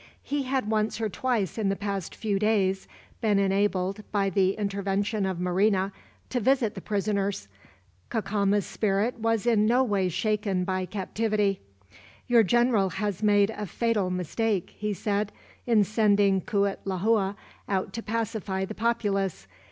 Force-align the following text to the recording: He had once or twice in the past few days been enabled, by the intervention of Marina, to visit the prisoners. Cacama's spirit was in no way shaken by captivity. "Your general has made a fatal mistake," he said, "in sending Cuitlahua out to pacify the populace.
He 0.23 0.41
had 0.49 0.67
once 0.71 0.99
or 0.99 1.09
twice 1.09 1.59
in 1.59 1.69
the 1.69 1.75
past 1.75 2.15
few 2.15 2.39
days 2.39 2.87
been 3.21 3.37
enabled, 3.37 4.01
by 4.11 4.31
the 4.31 4.53
intervention 4.53 5.27
of 5.27 5.39
Marina, 5.39 5.91
to 6.31 6.39
visit 6.39 6.73
the 6.73 6.81
prisoners. 6.81 7.47
Cacama's 8.09 8.65
spirit 8.65 9.19
was 9.19 9.45
in 9.45 9.67
no 9.67 9.83
way 9.83 10.09
shaken 10.09 10.63
by 10.63 10.87
captivity. 10.87 11.61
"Your 12.25 12.41
general 12.41 12.89
has 12.89 13.21
made 13.21 13.51
a 13.51 13.67
fatal 13.67 14.09
mistake," 14.09 14.73
he 14.75 14.91
said, 14.91 15.31
"in 15.67 15.83
sending 15.83 16.41
Cuitlahua 16.41 17.35
out 17.69 17.93
to 17.93 18.01
pacify 18.01 18.65
the 18.65 18.73
populace. 18.73 19.45